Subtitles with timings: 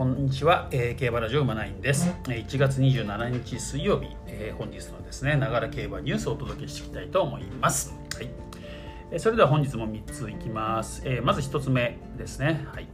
[0.00, 2.08] こんにちは、えー、競馬ラジオ馬ナインです。
[2.24, 7.94] 1月27日水曜日、えー、本日のですねながら競馬ニュースをお届けしていきたいと思います。
[8.14, 8.30] はい、
[9.10, 12.66] えー、それでは本日も3ついきます、えー、まず1つ目ですね。
[12.72, 12.88] はい、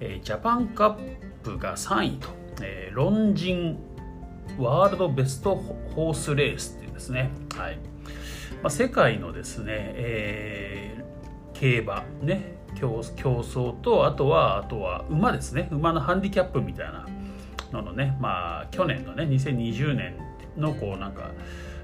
[0.00, 2.28] えー、ジャパンカップが3位と、
[2.62, 3.78] えー、ロンジン
[4.58, 7.32] ワールドベストホースレースっていうですね。
[7.54, 7.76] はい。
[8.62, 12.59] まあ、世界のですね、えー、競馬ね。
[12.80, 15.68] 競争とあとはあとは馬ですね。
[15.70, 17.06] 馬のハンディキャップみたいな
[17.72, 20.16] ののねまあ去年のね2020年
[20.56, 21.30] のこうなんか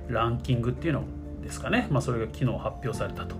[0.09, 1.04] ランキングっていうの
[1.42, 3.37] ですかね、まあ、それが昨日発表されたと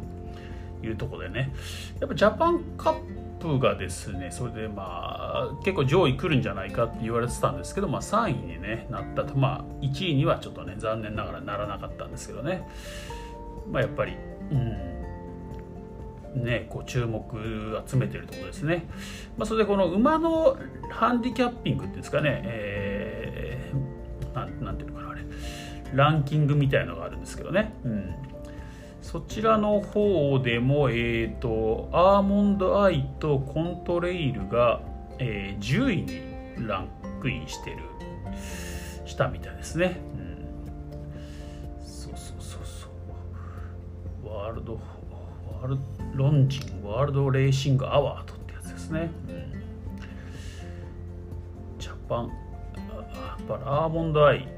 [0.83, 1.53] いうとこでね。
[2.01, 3.01] やっぱジャパンカッ
[3.41, 9.37] プがですねそれでまあ結構上位来るんじゃないかって言われてたんですけど、まあ、3位に、ね、なったと。
[9.37, 12.67] まあ1位にはちょっとね残念ながらならなかったんですけどね。
[13.71, 14.17] まあやっぱり
[14.53, 14.96] うん。
[16.37, 17.23] ね、こう注目
[17.87, 18.87] 集めてるところですね。
[19.37, 20.57] まあ、それでこの馬の
[20.91, 25.23] ハンディキャッピングっていうんですかね、えー、ななんていうのかなあれ。
[25.95, 28.15] ランキングみたいのがあるんですけどね、うん、
[29.03, 34.81] そちらの方でも、えーと、アーモンドアイとコントレイルが、
[35.19, 36.89] えー、10位にラン
[37.21, 37.79] クインしてる
[39.07, 40.01] したみたいですね。
[41.79, 42.89] うん、そうそうそうそ
[44.29, 44.29] う。
[44.29, 44.81] ワールド
[45.53, 45.79] ワール
[46.15, 49.53] ロンジンワールドレーシングアワードってやつですね、うん、
[51.79, 52.33] ジャパンや
[53.43, 54.49] っぱアーモンドアイ。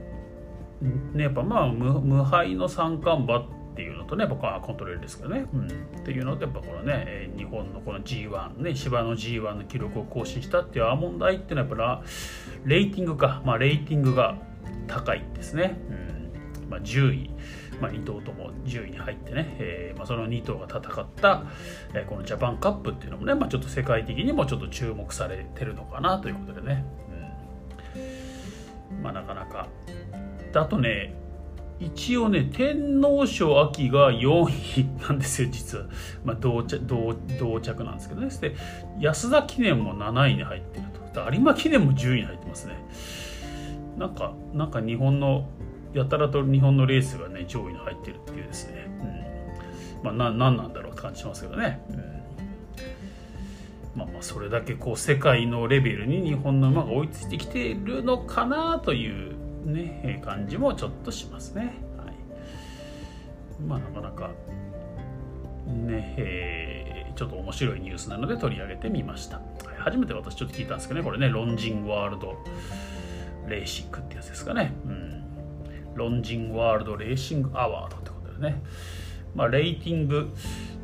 [0.81, 3.45] ねやっぱまあ無無敗の三冠馬っ
[3.75, 5.71] ていうのとね僕はコントロールですけどね、うん、っ
[6.05, 12.05] ていうのでやっぱこのね日本のこの G1 ね芝の G1 の記録を更新したっていうアーモンドアイっていうのはやっぱ
[12.65, 13.43] レーティングか。
[13.45, 14.39] まあレーティングが
[14.89, 16.71] 高いですね、うん。
[16.71, 17.31] まあ、10位。
[17.81, 21.43] まあ、2頭とも10位に入ってね、えーまあ、その2頭が戦った、
[21.95, 26.85] えー、このジャパンカップっていうのもね、まあ、ちょっと世界的にもちょっと注目されてるのかなということでね、
[28.91, 29.69] うん、まあなかなか。
[30.55, 31.15] あとね
[31.79, 35.85] 一応ね天皇賞秋が4位なんですよ実は、
[36.25, 38.29] まあ同着同、同着なんですけどね。
[38.41, 38.57] で
[38.99, 40.99] 安田記念も7位に入ってると。
[41.33, 42.75] 有馬記念も10位に入ってますね。
[43.97, 45.49] なんかなんか日本の
[45.93, 48.87] やたらと日本のレースがね上位に入ってるっていうですね、
[50.01, 51.97] うん、まあな何なんだろうって感じしますけどね、うん、
[53.97, 59.35] まあまあそれだけこう世界のレベルに日本の馬が追いついてきてるのかなという
[59.65, 62.15] ね感じもちょっとしますね、はい、
[63.63, 64.31] まあなかなか
[65.67, 72.39] ねえー、ちょっと面白いニュースなので取り上げてみました、はい、初めて私ちょっと聞いたんですけどねこれねロンジングワールド
[73.49, 75.18] レーシングってやつですかね、うん。
[75.99, 78.63] ロンジンワールドレーシングアワードってことでね、
[79.35, 80.31] まあ、レーティング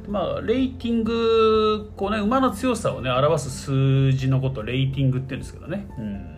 [0.09, 5.87] まあ、レーティング、こうね、馬の強さをね、表す数字のことレーティングって言うんですけどね。
[5.99, 6.37] うん。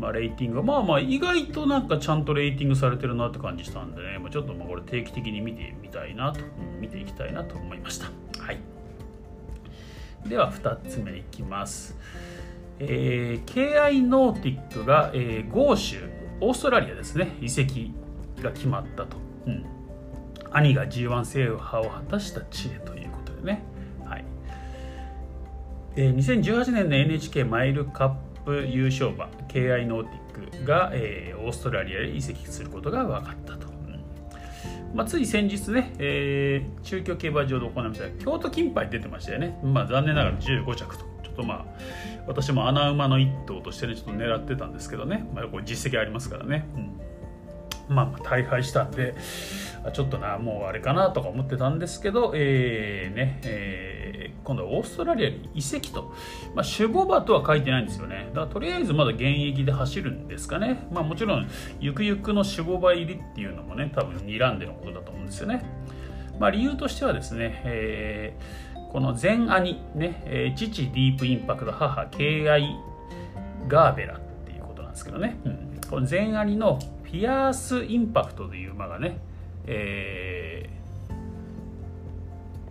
[0.00, 8.06] まあ、レーティングまあまあ、意外となんかちゃんとレーティングされてるなって感じしたんでね、まあ、ちょっとまあこれ定期的に見てみたいなと、うん、見ていきたいなと思いました。
[8.42, 8.58] はい。
[10.26, 11.96] では、2つ目いきます。
[12.78, 16.00] えー、KI ノーティックが、えー、豪州
[16.40, 17.36] オーストラリアですね。
[17.40, 17.92] 移籍
[18.42, 19.64] が決まったと、うん、
[20.50, 23.62] 兄が G1 制覇を果たした地へということでね、
[24.04, 24.24] はい。
[25.96, 28.14] えー、2018年の NHK マイルカッ
[28.44, 34.96] プ優勝馬 KI ノーティックが、えー、オーストラリアへ移籍することが分かったと、うん。
[34.96, 41.09] まあ、つい先日ね、えー、中京競馬場で行われました京都金杯出てましたよね、まあ、残念ながら15着と。
[41.40, 41.64] とまあ
[42.26, 46.68] 私も穴馬の一頭としてねちょっと狙ってたんですけどね、まあ、これ実績ありますからね、
[47.88, 49.14] うん、まあ大敗したんで
[49.94, 56.12] ちょっとなもうあれかなとか思ってたんですけど、えーねえー、今度はオーストラリアに移籍と、
[56.54, 58.28] まあ、守護馬とは書いてないんですよね。
[58.34, 61.48] だからとりあえずまだ現役で走るんですかね、まあ、もちろん
[61.80, 65.64] ゆくゆくの守護馬入りっていうのもね多分睨んでのことだと思うんですよね、
[66.38, 72.76] まあ、理由としてはですね、えーこの前兄、ね、えー、父ディープインパクト、母 KI
[73.68, 79.18] ガーベラっていうことなんですけどね、うん、この前兄のフィアースインパクトという馬がね、
[79.66, 80.68] え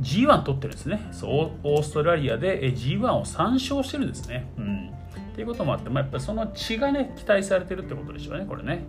[0.02, 4.52] ー、G1 取ってるんですねそうオーストラリアで G1 を3勝してるんですね。
[4.58, 8.84] うん、っていうこともあって、まあ、やっぱりその血がね期待されてるってことでしょうねこれね。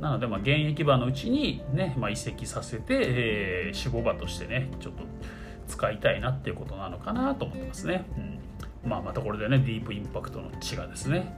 [0.00, 5.04] なので、まあ、現役馬のうちにね、まあ、移籍させて、えー、守護馬としてねちょっと
[5.66, 8.04] 使いたいなっていうことなのかなと思ってますね。
[8.16, 8.38] うん。
[8.88, 11.36] まあ、またこれでねディープインパクトの血がですね、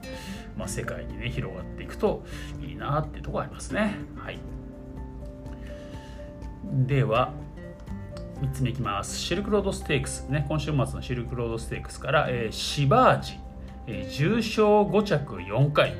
[0.55, 2.23] まあ、世界にね広がっていくと
[2.61, 3.95] いいなっていうとこありますね。
[4.15, 4.39] はい、
[6.85, 7.33] では
[8.41, 9.17] 3つ目いきます。
[9.17, 13.39] シルクロードステークス、ね、今週末のシルクロードステークスから、えー、シバージ、
[13.87, 15.93] えー、重賞5着4回。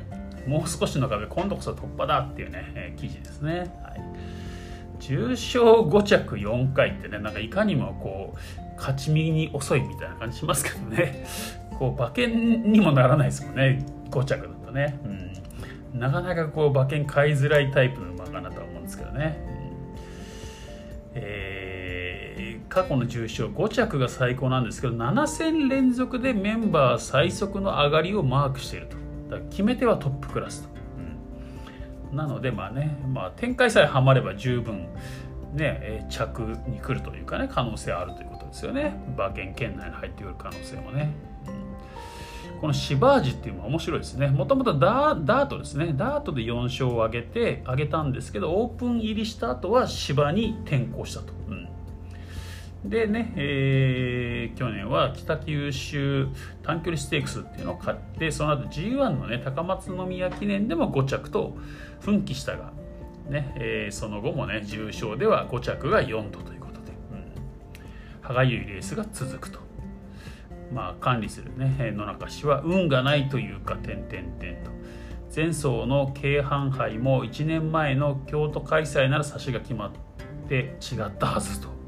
[0.46, 4.02] もう少しの壁今度こそ突破だっていうね、えー、記事ですね、はい、
[5.00, 11.26] 重賞5着4回ってねなんかいかにもこう勝ち身に遅いみたいな感じしますけどね。
[11.78, 15.00] こう馬券にもならないですもんね5着だとね、
[15.92, 29.00] うん、なかなかこう馬券買いづらいタイプの馬かなとは思うんですけどね、うん、えー、過去の重賞5着が最高なんですけど7戦連続でメンバー最速の上がりをマークしていると。
[29.30, 30.69] だ決め手はトップクラスと、
[32.12, 34.88] なのでまあね、まあ、展開さえはまれば十分
[35.54, 39.00] ね、着に来るというかね可能性あるということですよね。
[39.16, 41.12] 馬券圏内に入ってくる可能性もね、
[42.60, 44.28] このシバージっていうのは面白いですね。
[44.28, 45.92] もともとダートですね。
[45.96, 51.68] ダートで4勝を挙げて挙げたんですけどオープン入りした後は芝に転向したと、うん。
[52.84, 56.28] でね、えー、去年は北九州
[56.62, 61.56] 短距離ステークスっていうのを買ってその後 G1 のね高松宮記念でも5着と
[62.00, 62.72] 奮起したが、
[63.28, 67.32] ねえー、その後もね重賞では5着が4度ということで、うん、
[68.22, 69.60] 歯がゆいレースが続くと。
[70.72, 74.70] まあ、管理するね野中氏は運がないというか点々点と。
[75.34, 79.92] 前走の京阪杯も1年前の京都開催なら差しが決まっ
[80.48, 81.79] て違ったはずと。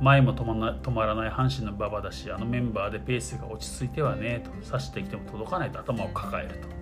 [0.00, 6.78] 前も止ま止まらない阪神の馬場だしあのメンバーでペースが落ち着いてはねと指してきても届かないと頭を抱えると。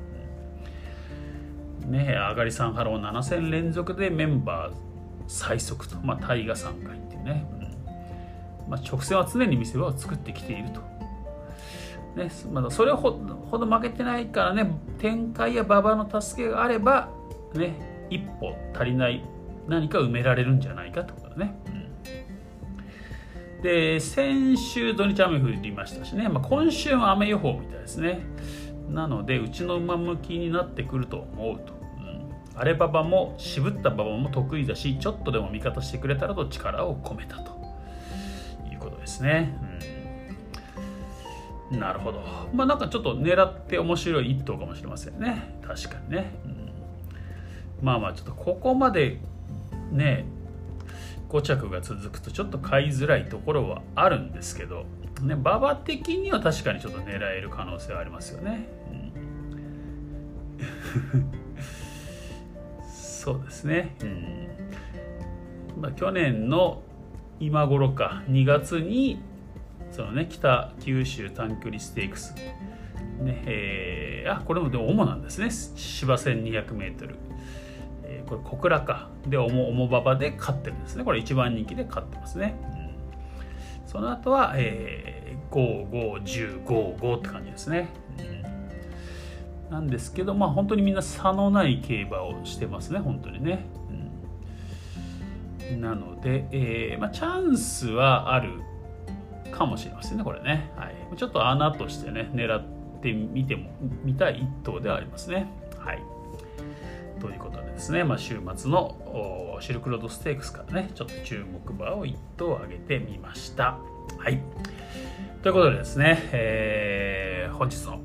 [1.87, 4.75] ねえ上がり3ハロン7戦連続でメンバー
[5.29, 10.81] 最速と、まあ、タイが3回っていうね、うんまあ、直線は常に見せ場を作ってきていると。
[12.17, 17.11] ね、まだそれほど負けてないからね展開や馬場の助けがあれば
[17.55, 19.23] ね一歩足りない
[19.69, 21.55] 何か埋められるんじゃないかとかね。
[23.63, 28.21] で先週土日雨降りましたしね、まあ、今週も雨予報みたいですね。
[28.89, 37.57] なのでうちの馬向きになってくると思うと、うん、荒れ馬場も渋った馬場も得意だしちょっとでも味方してくれたらと力を込めたと。
[38.71, 39.59] いうことですね、
[41.73, 42.23] うん、なるほど。
[42.53, 45.59] まあなんかちょっと狙って面白い一頭かもしれませんね。
[45.67, 46.71] 確かにね、うん、
[47.83, 49.19] まあまあちょっとここまで
[49.91, 50.27] ね
[51.37, 54.87] 5着が続くとちょっと買いづらいところはあるんですけど、
[55.23, 58.69] ね、馬場的には確かにちょっと狙える可能性はありますよね。
[58.91, 58.95] う
[61.17, 61.33] ん、
[62.91, 63.97] そうですね。
[64.01, 64.49] うん。
[65.83, 66.83] まあ、去年の
[67.39, 69.21] 今頃か2月に
[69.91, 72.35] そのね北九州短距離ステークス。
[73.21, 75.51] ねえー、あこれもでも主なんですね。
[75.51, 77.15] 芝 1200m
[78.29, 79.09] これ小倉か。
[79.27, 81.05] で重重馬場で勝ってるんですね。
[81.05, 82.57] これ一番人気で勝ってますね、
[83.85, 87.89] うん、その後は、えー、5515って感じですね、
[89.69, 92.99] うん、なんですけどまあ本当にみんな差のない競馬をしてますね。
[92.99, 93.65] 本当にね、
[95.73, 98.63] うん、なので、えーまあ、チャンスはある
[99.51, 102.63] かもしれませんねこれね、はい、ちょっと穴としてね狙っ
[103.01, 103.71] てみても
[104.05, 105.47] 見たい一頭ではありますね。
[107.27, 113.79] ということでですね、まあ、週末のシルクロードステークスからね、ちょっと注目馬を1頭上げてみました。
[114.19, 114.41] はい。
[115.43, 118.01] ということでですね、えー、本日の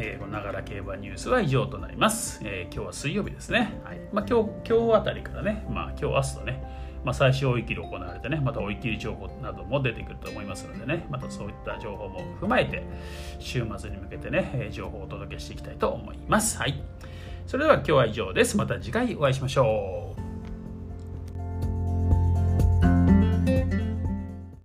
[0.00, 2.40] えー、ながら競馬ニュースは以上となります。
[2.44, 3.80] えー、今日は水曜日ですね。
[3.82, 6.62] はいまあ、今日今日あたりからね、まあ、今日明日とね、
[7.04, 12.84] まあ、最終追い切り行われてね、また追い切り情報なども出てくると思いますのでね、またそういった情報も踏まえて、
[13.40, 16.58] 週末に向けてね、情報をお届けしていきたいと思います。
[16.58, 16.80] はい。
[17.48, 18.58] それでは今日は以上です。
[18.58, 20.27] また次回お会いしましょう。